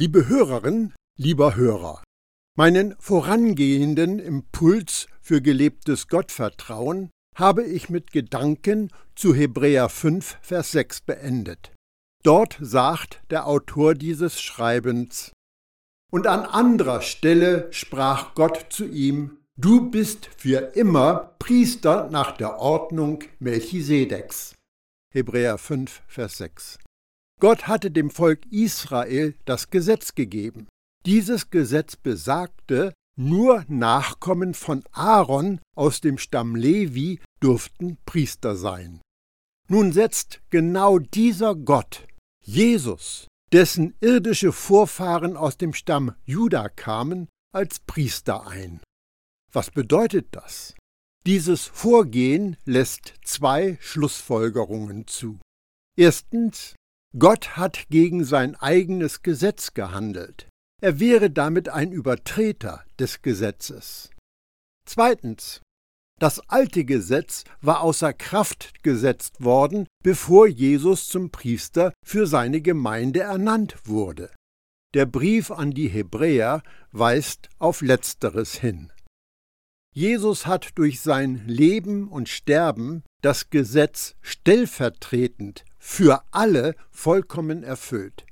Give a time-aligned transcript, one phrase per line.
[0.00, 2.02] Liebe Hörerin, lieber Hörer,
[2.56, 11.02] meinen vorangehenden Impuls für gelebtes Gottvertrauen habe ich mit Gedanken zu Hebräer 5, Vers 6
[11.02, 11.74] beendet.
[12.22, 15.32] Dort sagt der Autor dieses Schreibens,
[16.10, 22.58] Und an anderer Stelle sprach Gott zu ihm, Du bist für immer Priester nach der
[22.58, 24.54] Ordnung Melchisedeks.
[25.12, 26.78] Hebräer 5, Vers 6.
[27.40, 30.68] Gott hatte dem Volk Israel das Gesetz gegeben.
[31.06, 39.00] Dieses Gesetz besagte, nur Nachkommen von Aaron aus dem Stamm Levi durften Priester sein.
[39.68, 42.06] Nun setzt genau dieser Gott,
[42.44, 48.80] Jesus, dessen irdische Vorfahren aus dem Stamm Juda kamen, als Priester ein.
[49.52, 50.74] Was bedeutet das?
[51.26, 55.38] Dieses Vorgehen lässt zwei Schlussfolgerungen zu.
[55.96, 56.74] Erstens,
[57.18, 60.48] Gott hat gegen sein eigenes Gesetz gehandelt.
[60.80, 64.10] Er wäre damit ein Übertreter des Gesetzes.
[64.86, 65.60] Zweitens.
[66.20, 73.20] Das alte Gesetz war außer Kraft gesetzt worden, bevor Jesus zum Priester für seine Gemeinde
[73.20, 74.30] ernannt wurde.
[74.94, 78.92] Der Brief an die Hebräer weist auf letzteres hin.
[79.94, 88.26] Jesus hat durch sein Leben und Sterben das Gesetz stellvertretend für alle vollkommen erfüllt.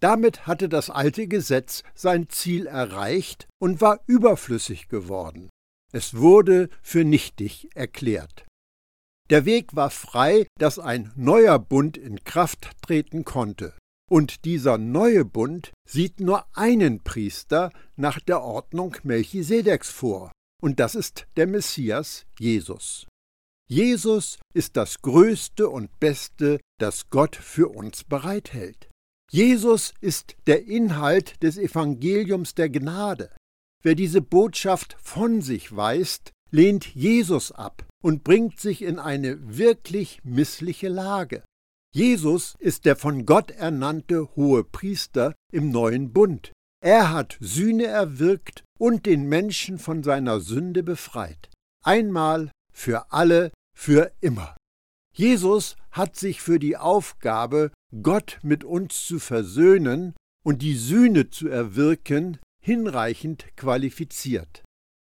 [0.00, 5.50] Damit hatte das alte Gesetz sein Ziel erreicht und war überflüssig geworden.
[5.92, 8.44] Es wurde für nichtig erklärt.
[9.30, 13.74] Der Weg war frei, dass ein neuer Bund in Kraft treten konnte.
[14.10, 20.94] Und dieser neue Bund sieht nur einen Priester nach der Ordnung Melchisedeks vor, und das
[20.94, 23.06] ist der Messias Jesus.
[23.66, 28.90] Jesus ist das Größte und Beste, das Gott für uns bereithält.
[29.30, 33.34] Jesus ist der Inhalt des Evangeliums der Gnade.
[33.82, 40.20] Wer diese Botschaft von sich weist, lehnt Jesus ab und bringt sich in eine wirklich
[40.24, 41.42] missliche Lage.
[41.94, 46.52] Jesus ist der von Gott ernannte hohe Priester im neuen Bund.
[46.82, 51.50] Er hat Sühne erwirkt und den Menschen von seiner Sünde befreit.
[51.82, 54.56] Einmal für alle, für immer.
[55.16, 57.70] Jesus hat sich für die Aufgabe,
[58.02, 60.14] Gott mit uns zu versöhnen
[60.44, 64.64] und die Sühne zu erwirken, hinreichend qualifiziert.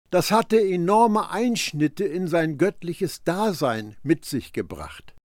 [0.10, 5.16] Das hatte enorme Einschnitte in sein göttliches Dasein mit sich gebracht.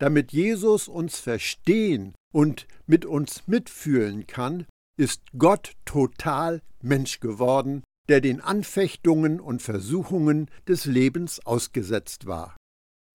[0.00, 4.66] Damit Jesus uns verstehen und mit uns mitfühlen kann,
[4.96, 12.56] ist Gott total Mensch geworden der den Anfechtungen und Versuchungen des Lebens ausgesetzt war.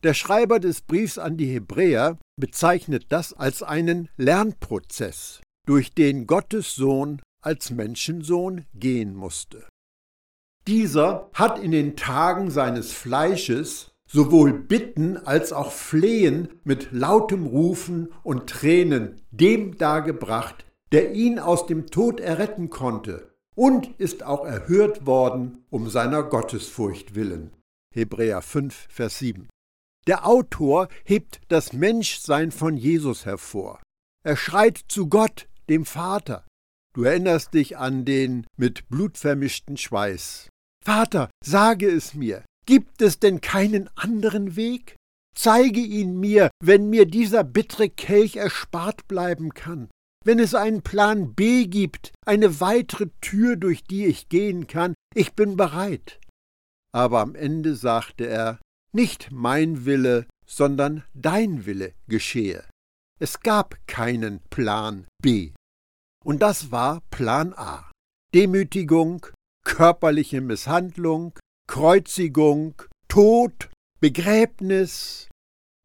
[0.03, 6.75] Der Schreiber des Briefs an die Hebräer bezeichnet das als einen Lernprozess, durch den Gottes
[6.75, 9.67] Sohn als Menschensohn gehen musste.
[10.67, 18.09] Dieser hat in den Tagen seines Fleisches sowohl Bitten als auch Flehen mit lautem Rufen
[18.23, 25.05] und Tränen dem dargebracht, der ihn aus dem Tod erretten konnte und ist auch erhört
[25.05, 27.51] worden um seiner Gottesfurcht willen.
[27.93, 29.49] Hebräer 5, Vers 7.
[30.05, 33.81] Der Autor hebt das Menschsein von Jesus hervor.
[34.23, 36.45] Er schreit zu Gott, dem Vater.
[36.93, 40.49] Du erinnerst dich an den mit Blut vermischten Schweiß.
[40.85, 44.95] Vater, sage es mir, gibt es denn keinen anderen Weg?
[45.35, 49.89] Zeige ihn mir, wenn mir dieser bittere Kelch erspart bleiben kann
[50.27, 55.35] wenn es einen Plan B gibt, eine weitere Tür, durch die ich gehen kann, ich
[55.35, 56.19] bin bereit.
[56.93, 58.59] Aber am Ende sagte er,
[58.91, 62.65] nicht mein Wille, sondern dein Wille geschehe.
[63.21, 65.53] Es gab keinen Plan B.
[66.25, 67.89] Und das war Plan A.
[68.35, 69.27] Demütigung,
[69.63, 71.39] körperliche Misshandlung,
[71.69, 72.75] Kreuzigung,
[73.07, 73.69] Tod,
[74.01, 75.26] Begräbnis,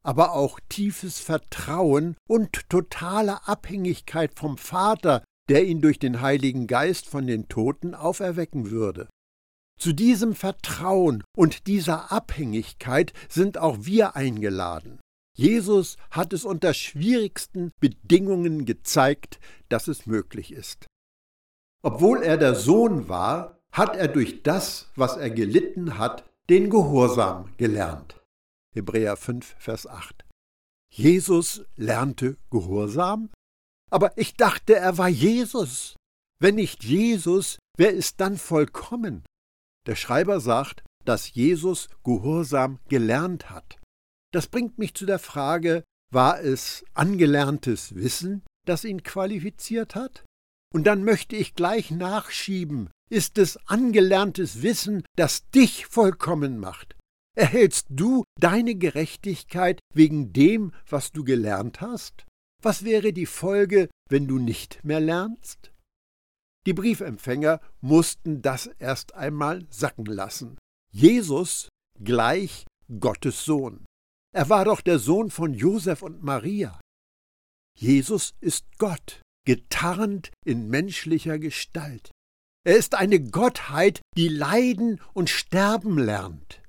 [0.02, 7.08] aber auch tiefes Vertrauen und totale Abhängigkeit vom Vater, der ihn durch den Heiligen Geist
[7.08, 9.08] von den Toten auferwecken würde.
[9.78, 15.00] Zu diesem Vertrauen und dieser Abhängigkeit sind auch wir eingeladen.
[15.34, 20.86] Jesus hat es unter schwierigsten Bedingungen gezeigt, dass es möglich ist.
[21.82, 27.48] Obwohl er der Sohn war, hat er durch das, was er gelitten hat, den Gehorsam
[27.56, 28.21] gelernt.
[28.74, 30.24] Hebräer 5, Vers 8.
[30.90, 33.30] Jesus lernte Gehorsam?
[33.90, 35.96] Aber ich dachte, er war Jesus.
[36.38, 39.24] Wenn nicht Jesus, wer ist dann vollkommen?
[39.86, 43.78] Der Schreiber sagt, dass Jesus Gehorsam gelernt hat.
[44.32, 50.24] Das bringt mich zu der Frage, war es angelerntes Wissen, das ihn qualifiziert hat?
[50.72, 56.96] Und dann möchte ich gleich nachschieben, ist es angelerntes Wissen, das dich vollkommen macht.
[57.34, 62.26] Erhältst du deine Gerechtigkeit wegen dem, was du gelernt hast?
[62.62, 65.72] Was wäre die Folge, wenn du nicht mehr lernst?
[66.66, 70.58] Die Briefempfänger mussten das erst einmal sacken lassen.
[70.92, 71.68] Jesus
[71.98, 72.66] gleich
[73.00, 73.84] Gottes Sohn.
[74.34, 76.80] Er war doch der Sohn von Josef und Maria.
[77.78, 82.10] Jesus ist Gott, getarnt in menschlicher Gestalt.
[82.64, 86.61] Er ist eine Gottheit, die leiden und sterben lernt.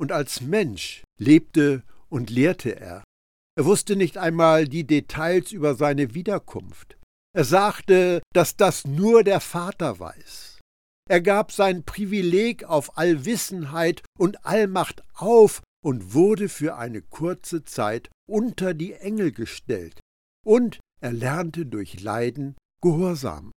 [0.00, 3.04] Und als Mensch lebte und lehrte er.
[3.56, 6.96] Er wusste nicht einmal die Details über seine Wiederkunft.
[7.34, 10.60] Er sagte, dass das nur der Vater weiß.
[11.10, 18.10] Er gab sein Privileg auf Allwissenheit und Allmacht auf und wurde für eine kurze Zeit
[18.28, 20.00] unter die Engel gestellt.
[20.46, 23.52] Und er lernte durch Leiden Gehorsam.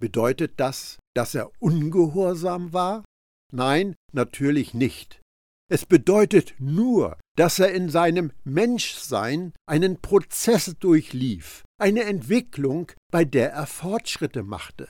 [0.00, 3.04] Bedeutet das, dass er ungehorsam war?
[3.52, 5.20] Nein, natürlich nicht.
[5.68, 13.52] Es bedeutet nur, dass er in seinem Menschsein einen Prozess durchlief, eine Entwicklung, bei der
[13.52, 14.88] er Fortschritte machte.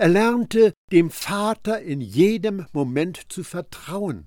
[0.00, 4.26] Er lernte dem Vater in jedem Moment zu vertrauen.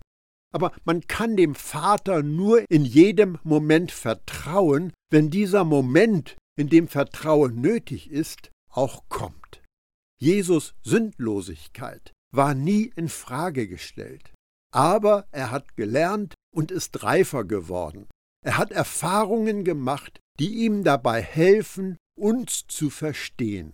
[0.54, 6.88] Aber man kann dem Vater nur in jedem Moment vertrauen, wenn dieser Moment, in dem
[6.88, 9.64] Vertrauen nötig ist, auch kommt.
[10.22, 14.34] Jesus Sündlosigkeit war nie in Frage gestellt,
[14.76, 18.08] aber er hat gelernt und ist reifer geworden.
[18.46, 23.74] Er hat Erfahrungen gemacht, die ihm dabei helfen, uns zu verstehen.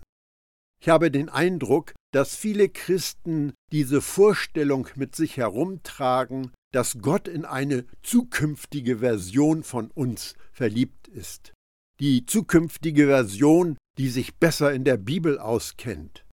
[0.80, 7.44] Ich habe den Eindruck, dass viele Christen diese Vorstellung mit sich herumtragen, dass Gott in
[7.44, 11.52] eine zukünftige Version von uns verliebt ist.
[12.00, 16.24] Die zukünftige Version, die sich besser in der Bibel auskennt.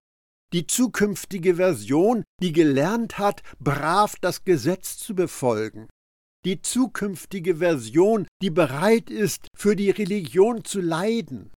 [0.52, 5.88] Die zukünftige Version, die gelernt hat, brav das Gesetz zu befolgen.
[6.46, 11.52] Die zukünftige Version, die bereit ist, für die Religion zu leiden.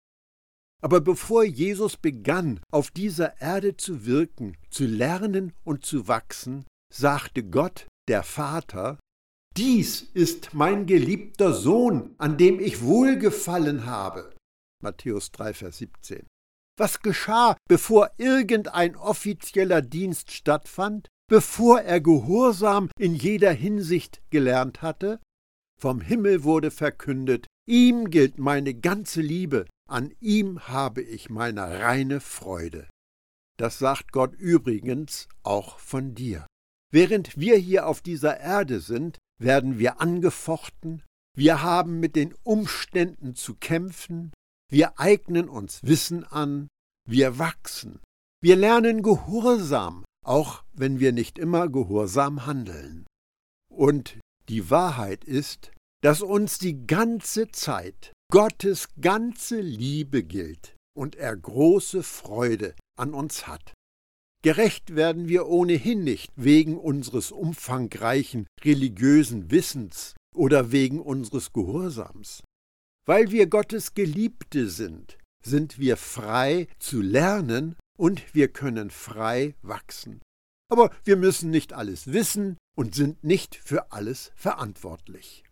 [0.82, 7.44] Aber bevor Jesus begann, auf dieser Erde zu wirken, zu lernen und zu wachsen, sagte
[7.44, 8.98] Gott, der Vater,
[9.56, 14.34] Dies ist mein geliebter Sohn, an dem ich wohlgefallen habe.
[14.82, 16.26] Matthäus 3, Vers 17.
[16.80, 25.20] Was geschah, bevor irgendein offizieller Dienst stattfand, bevor er Gehorsam in jeder Hinsicht gelernt hatte?
[25.78, 32.18] Vom Himmel wurde verkündet, ihm gilt meine ganze Liebe, an ihm habe ich meine reine
[32.18, 32.88] Freude.
[33.58, 36.46] Das sagt Gott übrigens auch von dir.
[36.90, 41.02] Während wir hier auf dieser Erde sind, werden wir angefochten,
[41.36, 44.32] wir haben mit den Umständen zu kämpfen,
[44.70, 46.68] wir eignen uns Wissen an,
[47.08, 48.00] wir wachsen,
[48.42, 53.06] wir lernen Gehorsam, auch wenn wir nicht immer gehorsam handeln.
[53.68, 54.18] Und
[54.48, 55.72] die Wahrheit ist,
[56.02, 63.46] dass uns die ganze Zeit Gottes ganze Liebe gilt und er große Freude an uns
[63.46, 63.74] hat.
[64.42, 72.42] Gerecht werden wir ohnehin nicht wegen unseres umfangreichen religiösen Wissens oder wegen unseres Gehorsams.
[73.10, 80.22] Weil wir Gottes Geliebte sind, sind wir frei zu lernen und wir können frei wachsen.
[80.70, 85.42] Aber wir müssen nicht alles wissen und sind nicht für alles verantwortlich.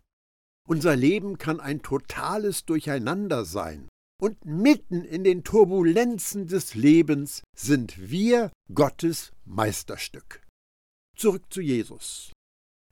[0.69, 3.89] Unser Leben kann ein totales Durcheinander sein,
[4.21, 10.47] und mitten in den Turbulenzen des Lebens sind wir Gottes Meisterstück.
[11.17, 12.31] Zurück zu Jesus.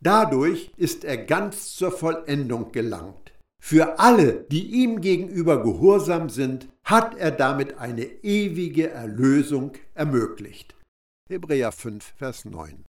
[0.01, 3.31] Dadurch ist er ganz zur Vollendung gelangt.
[3.69, 10.73] Für alle, die ihm gegenüber gehorsam sind, hat er damit eine ewige Erlösung ermöglicht.
[11.27, 12.85] Hebräer 5, Vers 9.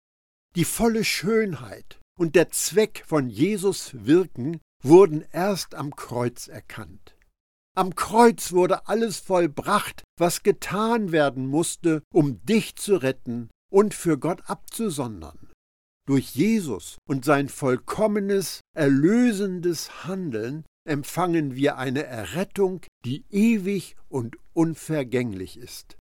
[0.55, 7.17] Die volle Schönheit und der Zweck von Jesus Wirken wurden erst am Kreuz erkannt.
[7.75, 14.19] Am Kreuz wurde alles vollbracht, was getan werden musste, um dich zu retten und für
[14.19, 15.49] Gott abzusondern.
[16.07, 25.57] Durch Jesus und sein vollkommenes, erlösendes Handeln empfangen wir eine Errettung, die ewig und unvergänglich
[25.57, 25.97] ist.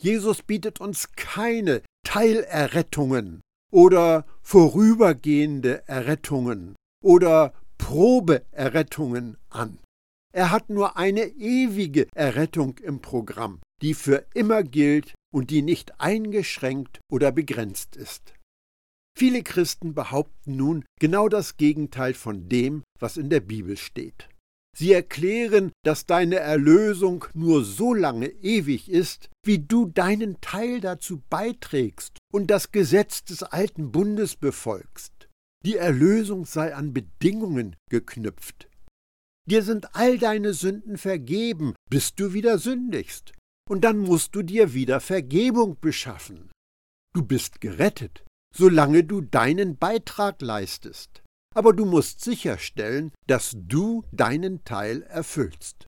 [0.00, 9.78] Jesus bietet uns keine Teilerrettungen oder vorübergehende Errettungen oder Probeerrettungen an.
[10.34, 16.00] Er hat nur eine ewige Errettung im Programm, die für immer gilt und die nicht
[16.00, 18.32] eingeschränkt oder begrenzt ist.
[19.16, 24.28] Viele Christen behaupten nun genau das Gegenteil von dem, was in der Bibel steht.
[24.76, 31.22] Sie erklären, dass deine Erlösung nur so lange ewig ist, wie du deinen Teil dazu
[31.28, 35.28] beiträgst und das Gesetz des alten Bundes befolgst.
[35.64, 38.68] Die Erlösung sei an Bedingungen geknüpft.
[39.48, 43.32] Dir sind all deine Sünden vergeben, bis du wieder sündigst.
[43.68, 46.50] Und dann musst du dir wieder Vergebung beschaffen.
[47.14, 51.22] Du bist gerettet, solange du deinen Beitrag leistest.
[51.54, 55.86] Aber du musst sicherstellen, dass du deinen Teil erfüllst.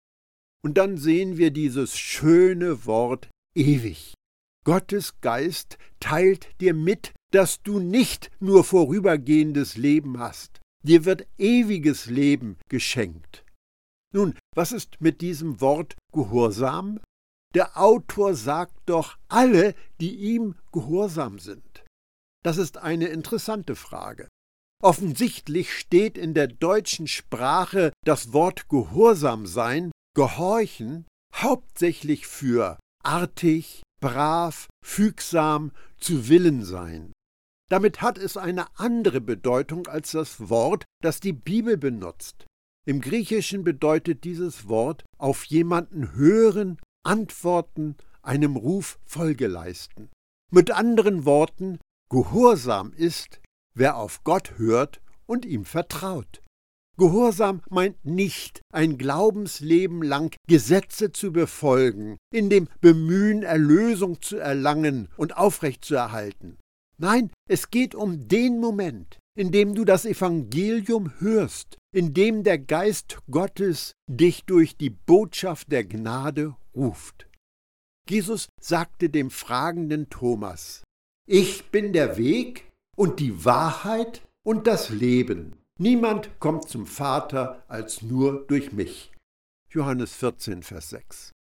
[0.62, 4.14] Und dann sehen wir dieses schöne Wort ewig.
[4.64, 10.61] Gottes Geist teilt dir mit, dass du nicht nur vorübergehendes Leben hast.
[10.85, 13.44] Dir wird ewiges Leben geschenkt.
[14.12, 17.00] Nun, was ist mit diesem Wort Gehorsam?
[17.54, 21.74] Der Autor sagt doch alle, die ihm gehorsam sind.
[22.44, 24.28] Das ist eine interessante Frage.
[24.82, 34.66] Offensichtlich steht in der deutschen Sprache das Wort Gehorsam sein, Gehorchen, hauptsächlich für artig, brav,
[34.84, 37.12] fügsam, zu Willen sein.
[37.70, 42.44] Damit hat es eine andere Bedeutung als das Wort, das die Bibel benutzt.
[42.86, 50.10] Im Griechischen bedeutet dieses Wort auf jemanden hören, antworten, einem Ruf Folge leisten.
[50.52, 51.78] Mit anderen Worten,
[52.14, 53.40] Gehorsam ist,
[53.75, 56.44] wer auf Gott hört und ihm vertraut.
[56.97, 65.09] Gehorsam meint nicht, ein Glaubensleben lang Gesetze zu befolgen, in dem Bemühen, Erlösung zu erlangen
[65.16, 66.56] und aufrechtzuerhalten.
[66.99, 72.61] Nein, es geht um den Moment, in dem du das Evangelium hörst, in dem der
[72.61, 77.26] Geist Gottes dich durch die Botschaft der Gnade ruft.
[78.09, 80.85] Jesus sagte dem fragenden Thomas,
[81.26, 85.57] Ich bin der Weg und die Wahrheit und das Leben.
[85.78, 89.11] Niemand kommt zum Vater als nur durch mich.
[89.71, 91.33] Johannes 14, Vers 6.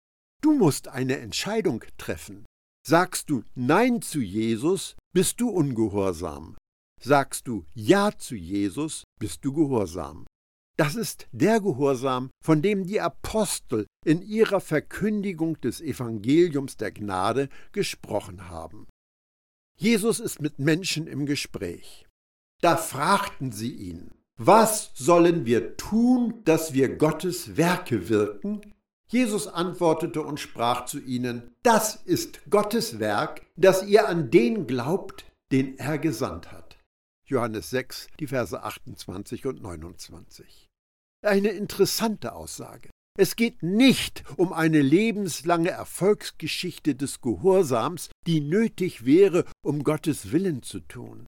[0.41, 2.47] Du musst eine Entscheidung treffen.
[2.87, 6.57] Sagst du Nein zu Jesus, bist du ungehorsam.
[7.01, 10.27] Sagst du Ja zu Jesus, bist du gehorsam.
[10.77, 17.49] Das ist der Gehorsam, von dem die Apostel in ihrer Verkündigung des Evangeliums der Gnade
[17.73, 18.87] gesprochen haben.
[19.83, 22.07] Jesus ist mit Menschen im Gespräch.
[22.61, 28.77] Da fragten sie ihn, was sollen wir tun, dass wir Gottes Werke wirken?
[29.09, 35.25] Jesus antwortete und sprach zu ihnen, das ist Gottes Werk, dass ihr an den glaubt,
[35.51, 36.79] den er gesandt hat.
[37.25, 40.71] Johannes 6, die Verse 28 und 29.
[41.23, 42.89] Eine interessante Aussage.
[43.19, 50.63] Es geht nicht um eine lebenslange Erfolgsgeschichte des Gehorsams, die nötig wäre, um Gottes Willen
[50.63, 51.27] zu tun.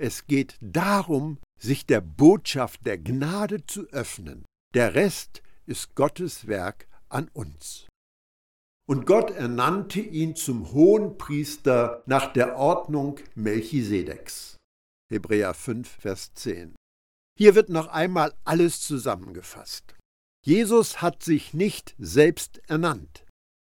[0.00, 4.44] Es geht darum, sich der Botschaft der Gnade zu öffnen.
[4.74, 7.86] Der Rest ist Gottes Werk an uns.
[8.86, 14.56] Und Gott ernannte ihn zum Hohenpriester nach der Ordnung Melchisedeks.
[15.10, 16.76] Hebräer 5, Vers 10.
[17.36, 19.94] Hier wird noch einmal alles zusammengefasst.
[20.44, 23.24] Jesus hat sich nicht selbst ernannt.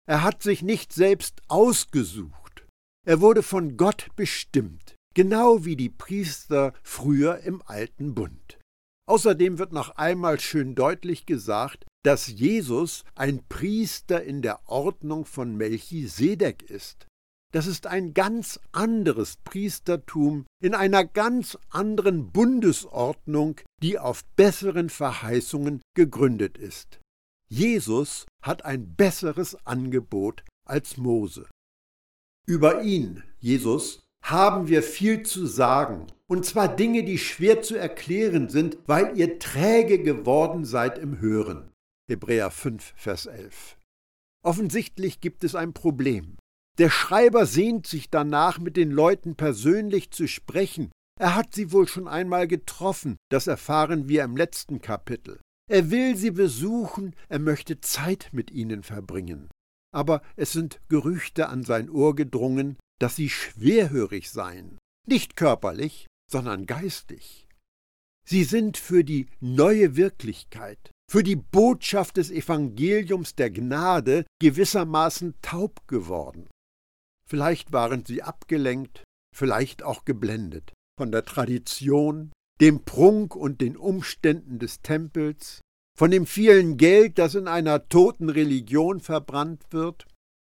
[0.07, 2.67] Er hat sich nicht selbst ausgesucht.
[3.07, 8.59] Er wurde von Gott bestimmt genau wie die Priester früher im alten Bund.
[9.09, 15.57] Außerdem wird noch einmal schön deutlich gesagt, dass Jesus ein Priester in der Ordnung von
[15.57, 17.07] Melchisedek ist.
[17.53, 25.81] Das ist ein ganz anderes Priestertum in einer ganz anderen Bundesordnung, die auf besseren Verheißungen
[25.95, 27.01] gegründet ist.
[27.49, 31.49] Jesus hat ein besseres Angebot als Mose.
[32.47, 36.09] Über ihn, Jesus, haben wir viel zu sagen.
[36.29, 41.71] Und zwar Dinge, die schwer zu erklären sind, weil ihr träge geworden seid im Hören.
[42.09, 43.77] Hebräer 5, Vers 11.
[44.45, 46.37] Offensichtlich gibt es ein Problem.
[46.79, 50.91] Der Schreiber sehnt sich danach, mit den Leuten persönlich zu sprechen.
[51.19, 55.41] Er hat sie wohl schon einmal getroffen, das erfahren wir im letzten Kapitel.
[55.71, 59.49] Er will sie besuchen, er möchte Zeit mit ihnen verbringen.
[59.93, 64.79] Aber es sind Gerüchte an sein Ohr gedrungen, dass sie schwerhörig seien,
[65.09, 67.49] nicht körperlich, sondern geistig.
[68.29, 75.87] Sie sind für die neue Wirklichkeit, für die Botschaft des Evangeliums der Gnade gewissermaßen taub
[75.89, 76.49] geworden.
[77.29, 79.05] Vielleicht waren sie abgelenkt,
[79.35, 85.61] vielleicht auch geblendet von der Tradition, dem Prunk und den Umständen des Tempels,
[85.99, 90.07] von dem vielen Geld, das in einer toten Religion verbrannt wird,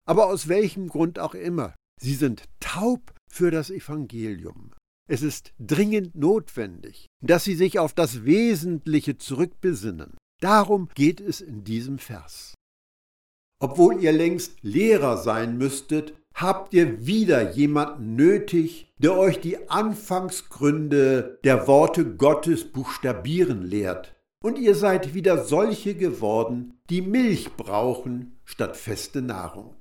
[0.06, 4.72] aber aus welchem Grund auch immer, Sie sind taub für das Evangelium.
[5.08, 11.62] Es ist dringend notwendig, dass sie sich auf das Wesentliche zurückbesinnen, Darum geht es in
[11.62, 12.54] diesem Vers.
[13.60, 21.38] Obwohl ihr längst Lehrer sein müsstet, habt ihr wieder jemanden nötig, der euch die Anfangsgründe
[21.44, 24.14] der Worte Gottes buchstabieren lehrt.
[24.42, 29.76] Und ihr seid wieder solche geworden, die Milch brauchen statt feste Nahrung.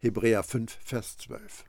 [0.00, 1.64] Hebräer 5, Vers 12.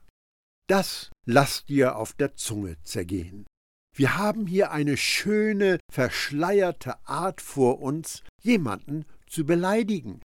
[0.68, 3.46] Das lasst ihr auf der Zunge zergehen.
[3.94, 10.20] Wir haben hier eine schöne, verschleierte Art vor uns, jemanden zu beleidigen.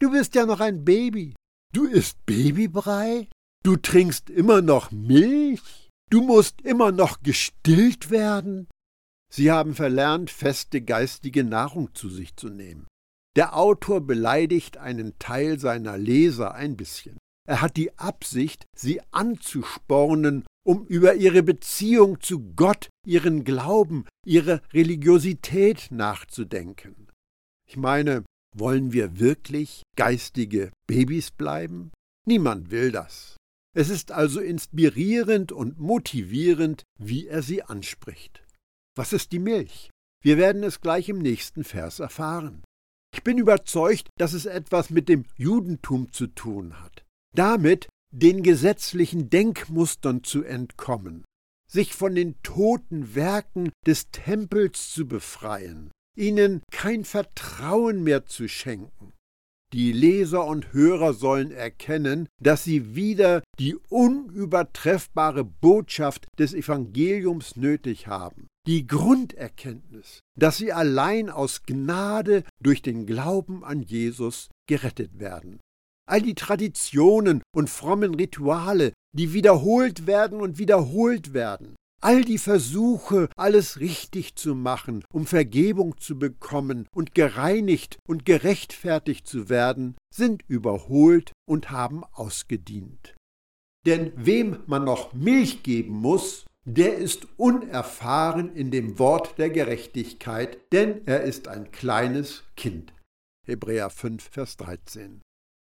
[0.00, 1.34] Du bist ja noch ein Baby.
[1.72, 3.28] Du isst Babybrei?
[3.62, 5.88] Du trinkst immer noch Milch?
[6.10, 8.68] Du musst immer noch gestillt werden?
[9.32, 12.88] Sie haben verlernt, feste geistige Nahrung zu sich zu nehmen.
[13.36, 17.16] Der Autor beleidigt einen Teil seiner Leser ein bisschen.
[17.48, 24.60] Er hat die Absicht, sie anzuspornen, um über ihre Beziehung zu Gott, ihren Glauben, ihre
[24.72, 27.08] Religiosität nachzudenken.
[27.68, 28.24] Ich meine,
[28.56, 31.90] wollen wir wirklich geistige Babys bleiben?
[32.26, 33.36] Niemand will das.
[33.74, 38.42] Es ist also inspirierend und motivierend, wie er sie anspricht.
[38.96, 39.90] Was ist die Milch?
[40.22, 42.62] Wir werden es gleich im nächsten Vers erfahren.
[43.14, 47.04] Ich bin überzeugt, dass es etwas mit dem Judentum zu tun hat.
[47.34, 51.24] Damit den gesetzlichen Denkmustern zu entkommen,
[51.70, 59.12] sich von den toten Werken des Tempels zu befreien, ihnen kein Vertrauen mehr zu schenken.
[59.72, 68.08] Die Leser und Hörer sollen erkennen, dass sie wieder die unübertreffbare Botschaft des Evangeliums nötig
[68.08, 75.60] haben, die Grunderkenntnis, dass sie allein aus Gnade durch den Glauben an Jesus gerettet werden.
[76.08, 83.28] All die Traditionen und frommen Rituale, die wiederholt werden und wiederholt werden, all die Versuche,
[83.36, 90.42] alles richtig zu machen, um Vergebung zu bekommen und gereinigt und gerechtfertigt zu werden, sind
[90.48, 93.14] überholt und haben ausgedient.
[93.86, 100.58] Denn wem man noch Milch geben muss, der ist unerfahren in dem Wort der Gerechtigkeit,
[100.72, 102.92] denn er ist ein kleines Kind.
[103.46, 105.22] Hebräer 5, Vers 13.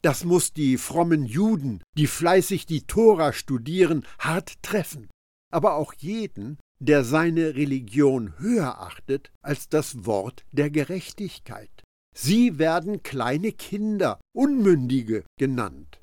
[0.03, 5.07] Das muss die frommen Juden, die fleißig die Tora studieren, hart treffen,
[5.53, 11.69] aber auch jeden, der seine Religion höher achtet als das Wort der Gerechtigkeit.
[12.15, 15.99] Sie werden kleine Kinder, Unmündige genannt.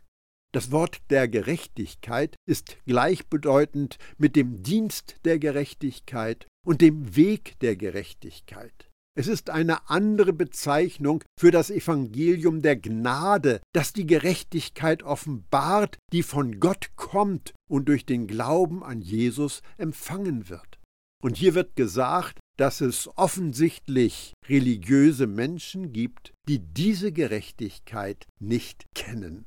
[0.52, 7.76] Das Wort der Gerechtigkeit ist gleichbedeutend mit dem Dienst der Gerechtigkeit und dem Weg der
[7.76, 8.89] Gerechtigkeit.
[9.20, 16.22] Es ist eine andere Bezeichnung für das Evangelium der Gnade, das die Gerechtigkeit offenbart, die
[16.22, 20.78] von Gott kommt und durch den Glauben an Jesus empfangen wird.
[21.22, 29.44] Und hier wird gesagt, dass es offensichtlich religiöse Menschen gibt, die diese Gerechtigkeit nicht kennen.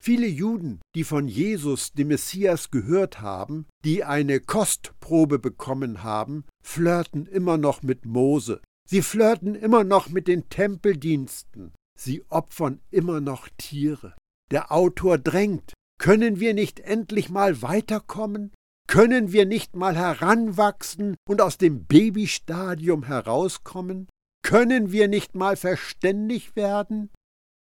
[0.00, 7.26] Viele Juden, die von Jesus, dem Messias, gehört haben, die eine Kostprobe bekommen haben, flirten
[7.26, 11.74] immer noch mit Mose Sie flirten immer noch mit den Tempeldiensten.
[11.98, 14.16] Sie opfern immer noch Tiere.
[14.50, 15.74] Der Autor drängt.
[16.00, 18.54] Können wir nicht endlich mal weiterkommen?
[18.86, 24.08] Können wir nicht mal heranwachsen und aus dem Babystadium herauskommen?
[24.42, 27.10] Können wir nicht mal verständig werden?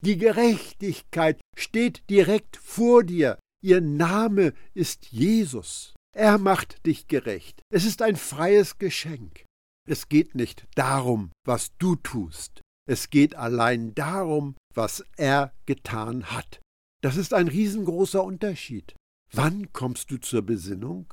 [0.05, 3.41] Die Gerechtigkeit steht direkt vor dir.
[3.63, 5.95] Ihr Name ist Jesus.
[6.15, 7.63] Er macht dich gerecht.
[7.71, 9.46] Es ist ein freies Geschenk.
[9.87, 12.61] Es geht nicht darum, was du tust.
[12.89, 16.61] Es geht allein darum, was er getan hat.
[17.03, 18.95] Das ist ein riesengroßer Unterschied.
[19.33, 21.13] Wann kommst du zur Besinnung?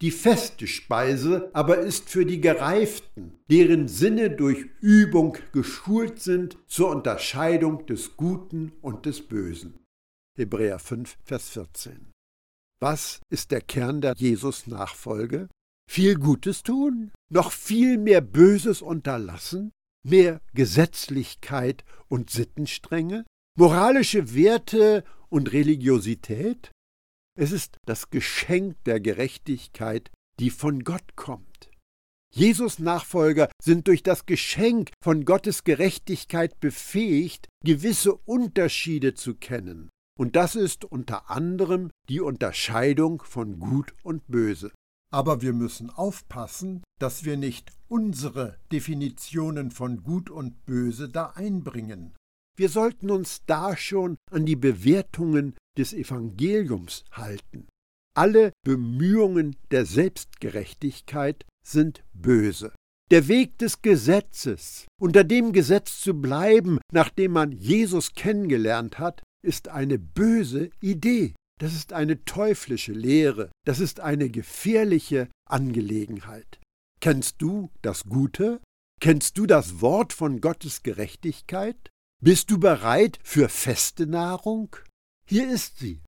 [0.00, 6.90] Die feste Speise aber ist für die Gereiften, deren Sinne durch Übung geschult sind zur
[6.90, 9.78] Unterscheidung des Guten und des Bösen.
[10.36, 12.12] Hebräer 5, Vers 14.
[12.80, 15.48] Was ist der Kern der Jesus-Nachfolge?
[15.88, 19.72] Viel Gutes tun, noch viel mehr Böses unterlassen,
[20.04, 23.24] mehr Gesetzlichkeit und Sittenstrenge,
[23.56, 26.70] moralische Werte und Religiosität?
[27.36, 31.70] Es ist das Geschenk der Gerechtigkeit, die von Gott kommt.
[32.34, 39.88] Jesus Nachfolger sind durch das Geschenk von Gottes Gerechtigkeit befähigt, gewisse Unterschiede zu kennen.
[40.18, 44.72] Und das ist unter anderem die Unterscheidung von Gut und Böse.
[45.10, 52.14] Aber wir müssen aufpassen, dass wir nicht unsere Definitionen von Gut und Böse da einbringen.
[52.58, 57.68] Wir sollten uns da schon an die Bewertungen des Evangeliums halten.
[58.14, 62.72] Alle Bemühungen der Selbstgerechtigkeit sind böse.
[63.10, 69.68] Der Weg des Gesetzes, unter dem Gesetz zu bleiben, nachdem man Jesus kennengelernt hat, ist
[69.68, 71.34] eine böse Idee.
[71.58, 73.50] Das ist eine teuflische Lehre.
[73.64, 76.60] Das ist eine gefährliche Angelegenheit.
[77.00, 78.60] Kennst du das Gute?
[79.00, 81.90] Kennst du das Wort von Gottes Gerechtigkeit?
[82.20, 84.74] Bist du bereit für feste Nahrung?
[85.26, 86.00] Hier ist sie.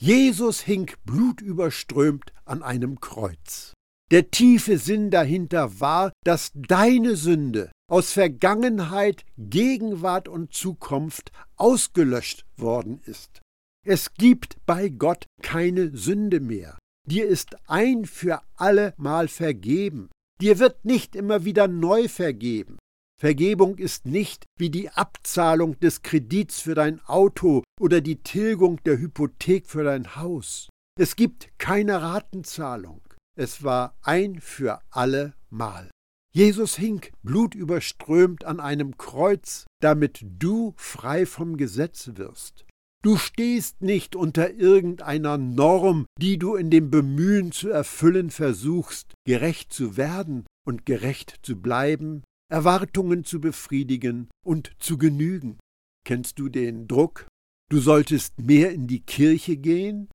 [0.00, 3.74] Jesus hing blutüberströmt an einem Kreuz.
[4.10, 13.00] Der tiefe Sinn dahinter war, dass deine Sünde aus Vergangenheit, Gegenwart und Zukunft ausgelöscht worden
[13.04, 13.40] ist.
[13.86, 16.78] Es gibt bei Gott keine Sünde mehr.
[17.08, 20.10] Dir ist ein für alle Mal vergeben.
[20.40, 22.78] Dir wird nicht immer wieder neu vergeben.
[23.18, 28.98] Vergebung ist nicht wie die Abzahlung des Kredits für dein Auto oder die Tilgung der
[28.98, 30.68] Hypothek für dein Haus.
[30.98, 33.02] Es gibt keine Ratenzahlung.
[33.36, 35.90] Es war ein für alle Mal.
[36.32, 42.64] Jesus hing blutüberströmt an einem Kreuz, damit du frei vom Gesetz wirst.
[43.02, 49.72] Du stehst nicht unter irgendeiner Norm, die du in dem Bemühen zu erfüllen versuchst, gerecht
[49.72, 55.58] zu werden und gerecht zu bleiben, Erwartungen zu befriedigen und zu genügen.
[56.04, 57.26] Kennst du den Druck?
[57.70, 60.08] Du solltest mehr in die Kirche gehen,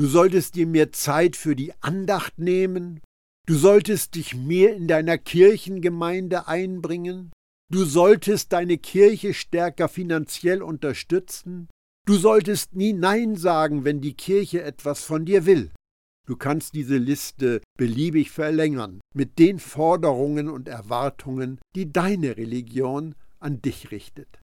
[0.00, 3.00] Du solltest dir mehr Zeit für die Andacht nehmen.
[3.46, 7.32] Du solltest dich mehr in deiner Kirchengemeinde einbringen.
[7.70, 11.68] Du solltest deine Kirche stärker finanziell unterstützen.
[12.10, 15.70] Du solltest nie Nein sagen, wenn die Kirche etwas von dir will.
[16.26, 23.62] Du kannst diese Liste beliebig verlängern mit den Forderungen und Erwartungen, die deine Religion an
[23.62, 24.40] dich richtet.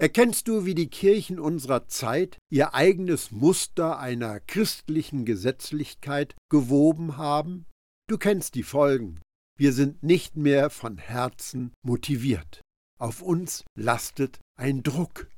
[0.00, 7.66] Erkennst du, wie die Kirchen unserer Zeit ihr eigenes Muster einer christlichen Gesetzlichkeit gewoben haben?
[8.08, 9.20] Du kennst die Folgen.
[9.56, 12.62] Wir sind nicht mehr von Herzen motiviert.
[12.98, 15.28] Auf uns lastet ein Druck.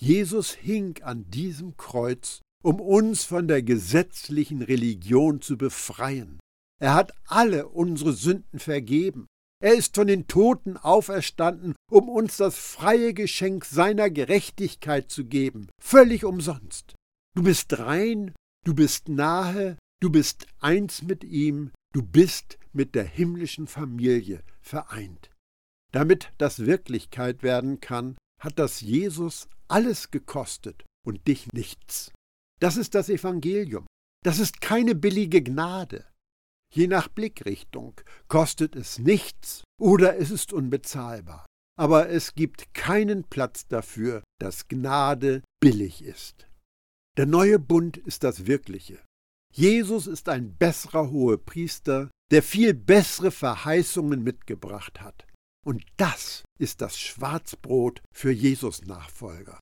[0.00, 6.38] Jesus hing an diesem Kreuz, um uns von der gesetzlichen Religion zu befreien.
[6.80, 9.26] Er hat alle unsere Sünden vergeben.
[9.60, 15.68] Er ist von den Toten auferstanden, um uns das freie Geschenk seiner Gerechtigkeit zu geben,
[15.82, 16.94] völlig umsonst.
[17.34, 18.32] Du bist rein,
[18.64, 25.30] du bist nahe, du bist eins mit ihm, du bist mit der himmlischen Familie vereint.
[25.90, 32.12] Damit das Wirklichkeit werden kann, hat das Jesus alles gekostet und dich nichts.
[32.60, 33.86] Das ist das Evangelium.
[34.24, 36.06] Das ist keine billige Gnade.
[36.74, 41.46] Je nach Blickrichtung kostet es nichts oder es ist unbezahlbar.
[41.78, 46.48] Aber es gibt keinen Platz dafür, dass Gnade billig ist.
[47.16, 48.98] Der neue Bund ist das Wirkliche.
[49.54, 55.26] Jesus ist ein besserer Hohepriester, der viel bessere Verheißungen mitgebracht hat.
[55.64, 59.60] Und das ist das Schwarzbrot für Jesus Nachfolger.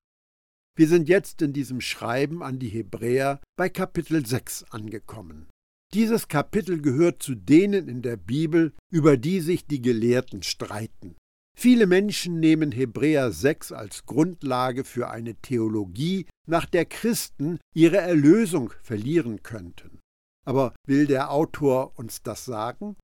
[0.76, 5.48] Wir sind jetzt in diesem Schreiben an die Hebräer bei Kapitel 6 angekommen.
[5.94, 11.16] Dieses Kapitel gehört zu denen in der Bibel, über die sich die Gelehrten streiten.
[11.58, 18.74] Viele Menschen nehmen Hebräer 6 als Grundlage für eine Theologie, nach der Christen ihre Erlösung
[18.82, 20.00] verlieren könnten.
[20.44, 22.96] Aber will der Autor uns das sagen?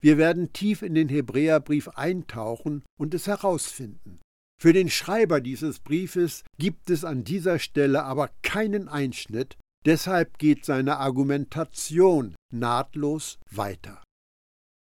[0.00, 4.20] Wir werden tief in den Hebräerbrief eintauchen und es herausfinden.
[4.60, 10.66] Für den Schreiber dieses Briefes gibt es an dieser Stelle aber keinen Einschnitt, Deshalb geht
[10.66, 14.02] seine Argumentation nahtlos weiter.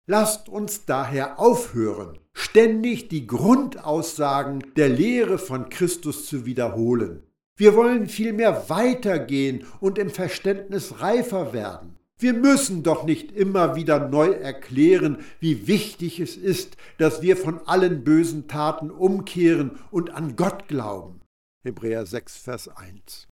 [0.08, 7.24] Lasst uns daher aufhören, ständig die Grundaussagen der Lehre von Christus zu wiederholen.
[7.56, 11.99] Wir wollen vielmehr weitergehen und im Verständnis reifer werden.
[12.22, 17.66] Wir müssen doch nicht immer wieder neu erklären, wie wichtig es ist, dass wir von
[17.66, 21.22] allen bösen Taten umkehren und an Gott glauben.
[21.64, 23.30] Hebräer 6, Vers 1.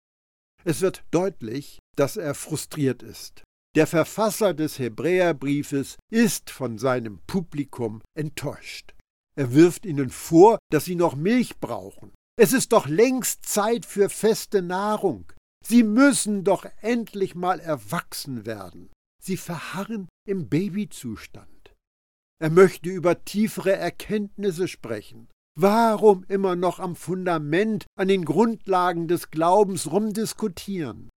[0.63, 3.43] Es wird deutlich, dass er frustriert ist.
[3.76, 8.93] Der Verfasser des Hebräerbriefes ist von seinem Publikum enttäuscht.
[9.36, 12.12] Er wirft ihnen vor, dass sie noch Milch brauchen.
[12.38, 15.26] Es ist doch längst Zeit für feste Nahrung.
[15.67, 18.91] Sie müssen doch endlich mal erwachsen werden.
[19.21, 21.73] Sie verharren im Babyzustand.
[22.39, 25.30] Er möchte über tiefere Erkenntnisse sprechen.
[25.58, 31.10] Warum immer noch am Fundament, an den Grundlagen des Glaubens rumdiskutieren?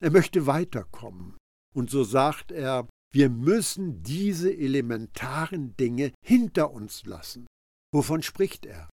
[0.00, 1.36] Er möchte weiterkommen.
[1.74, 7.46] Und so sagt er, wir müssen diese elementaren Dinge hinter uns lassen.
[7.92, 8.88] Wovon spricht er?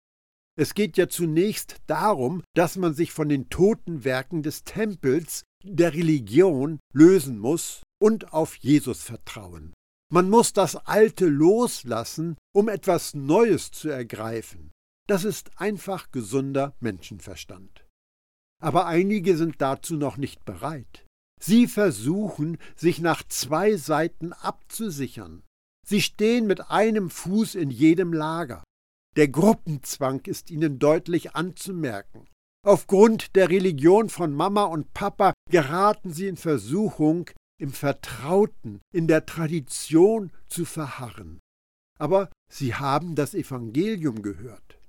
[0.62, 5.96] Es geht ja zunächst darum, dass man sich von den toten Werken des Tempels, der
[5.96, 9.74] Religion, lösen muss und auf Jesus vertrauen.
[10.14, 14.70] Man muss das Alte loslassen, um etwas Neues zu ergreifen.
[15.08, 17.88] Das ist einfach gesunder Menschenverstand.
[18.62, 21.08] Aber einige sind dazu noch nicht bereit.
[21.42, 25.42] Sie versuchen, sich nach zwei Seiten abzusichern.
[25.88, 28.64] Sie stehen mit einem Fuß in jedem Lager.
[29.18, 32.28] Der Gruppenzwang ist ihnen deutlich anzumerken.
[32.66, 39.26] Aufgrund der Religion von Mama und Papa geraten sie in Versuchung, im Vertrauten, in der
[39.26, 41.40] Tradition zu verharren.
[42.00, 44.80] Aber sie haben das Evangelium gehört.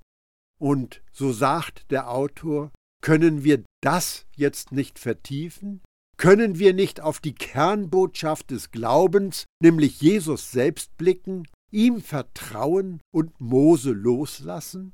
[0.59, 5.81] Und so sagt der Autor, können wir das jetzt nicht vertiefen?
[6.15, 13.39] Können wir nicht auf die Kernbotschaft des Glaubens, nämlich Jesus selbst blicken, ihm vertrauen und
[13.41, 14.93] Mose loslassen?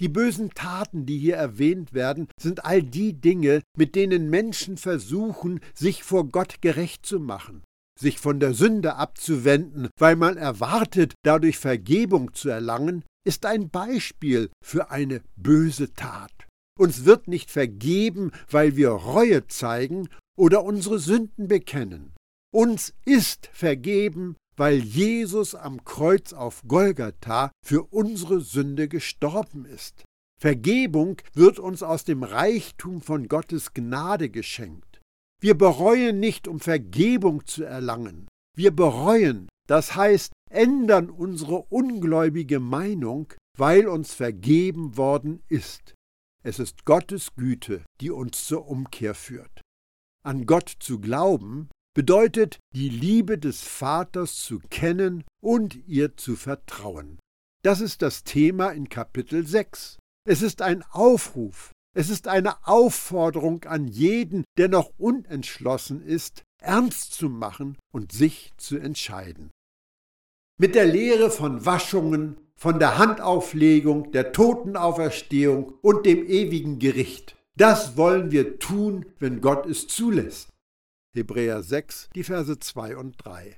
[0.00, 5.60] Die bösen Taten, die hier erwähnt werden, sind all die Dinge, mit denen Menschen versuchen,
[5.74, 7.62] sich vor Gott gerecht zu machen,
[7.98, 14.50] sich von der Sünde abzuwenden, weil man erwartet, dadurch Vergebung zu erlangen, ist ein Beispiel
[14.64, 16.32] für eine böse Tat.
[16.78, 22.12] Uns wird nicht vergeben, weil wir Reue zeigen oder unsere Sünden bekennen.
[22.52, 30.04] Uns ist vergeben, weil Jesus am Kreuz auf Golgatha für unsere Sünde gestorben ist.
[30.40, 35.00] Vergebung wird uns aus dem Reichtum von Gottes Gnade geschenkt.
[35.40, 38.28] Wir bereuen nicht, um Vergebung zu erlangen.
[38.56, 45.94] Wir bereuen, das heißt, ändern unsere ungläubige Meinung, weil uns vergeben worden ist.
[46.44, 49.62] Es ist Gottes Güte, die uns zur Umkehr führt.
[50.24, 57.18] An Gott zu glauben bedeutet, die Liebe des Vaters zu kennen und ihr zu vertrauen.
[57.62, 59.98] Das ist das Thema in Kapitel 6.
[60.24, 67.12] Es ist ein Aufruf, es ist eine Aufforderung an jeden, der noch unentschlossen ist, ernst
[67.12, 69.50] zu machen und sich zu entscheiden.
[70.58, 77.36] Mit der Lehre von Waschungen, von der Handauflegung, der Totenauferstehung und dem ewigen Gericht.
[77.56, 80.51] Das wollen wir tun, wenn Gott es zulässt.
[81.14, 83.56] Hebräer 6, die Verse 2 und 3.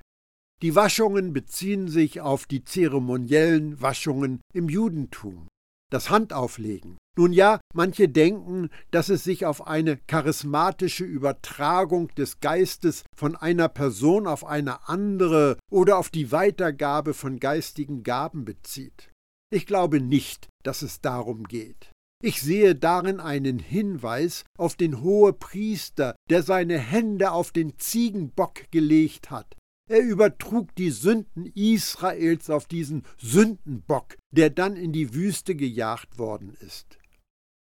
[0.61, 5.47] Die Waschungen beziehen sich auf die zeremoniellen Waschungen im Judentum,
[5.91, 6.97] das Handauflegen.
[7.17, 13.69] Nun ja, manche denken, dass es sich auf eine charismatische Übertragung des Geistes von einer
[13.69, 19.11] Person auf eine andere oder auf die Weitergabe von geistigen Gaben bezieht.
[19.49, 21.91] Ich glaube nicht, dass es darum geht.
[22.25, 29.29] Ich sehe darin einen Hinweis auf den Hohepriester, der seine Hände auf den Ziegenbock gelegt
[29.29, 29.55] hat.
[29.87, 36.57] Er übertrug die Sünden Israels auf diesen Sündenbock, der dann in die Wüste gejagt worden
[36.61, 36.97] ist.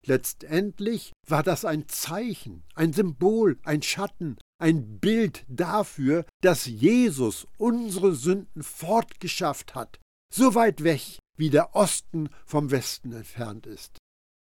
[0.06, 8.16] Letztendlich war das ein Zeichen, ein Symbol, ein Schatten, ein Bild dafür, dass Jesus unsere
[8.16, 10.00] Sünden fortgeschafft hat,
[10.34, 13.98] so weit weg, wie der Osten vom Westen entfernt ist.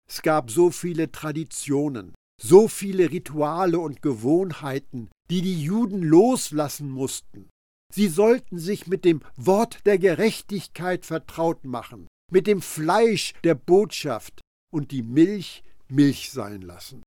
[0.10, 7.50] Es gab so viele Traditionen, so viele Rituale und Gewohnheiten, die die Juden loslassen mussten.
[7.94, 14.42] Sie sollten sich mit dem Wort der Gerechtigkeit vertraut machen, mit dem Fleisch der Botschaft
[14.74, 17.04] und die Milch Milch sein lassen.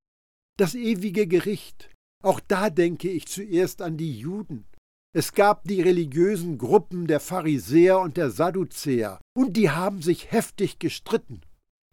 [0.57, 1.89] Das ewige Gericht,
[2.23, 4.65] auch da denke ich zuerst an die Juden.
[5.13, 10.79] Es gab die religiösen Gruppen der Pharisäer und der Sadduzäer, und die haben sich heftig
[10.79, 11.41] gestritten.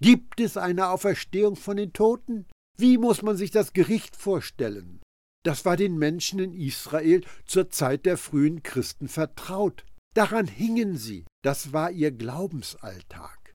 [0.00, 2.46] Gibt es eine Auferstehung von den Toten?
[2.76, 5.00] Wie muss man sich das Gericht vorstellen?
[5.44, 9.84] Das war den Menschen in Israel zur Zeit der frühen Christen vertraut.
[10.14, 13.54] Daran hingen sie, das war ihr Glaubensalltag.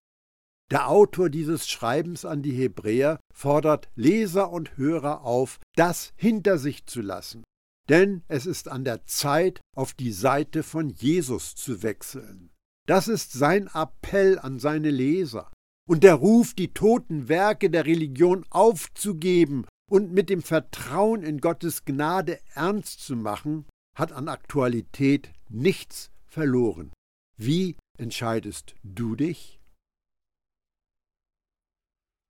[0.71, 6.85] Der Autor dieses Schreibens an die Hebräer fordert Leser und Hörer auf, das hinter sich
[6.85, 7.43] zu lassen,
[7.89, 12.51] denn es ist an der Zeit, auf die Seite von Jesus zu wechseln.
[12.85, 15.51] Das ist sein Appell an seine Leser
[15.89, 21.83] und der Ruf, die toten Werke der Religion aufzugeben und mit dem Vertrauen in Gottes
[21.83, 26.91] Gnade ernst zu machen, hat an Aktualität nichts verloren.
[27.37, 29.58] Wie entscheidest du dich?